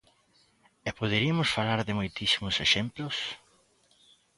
[0.87, 3.15] E poderiamos falar de moitísimos exemplos.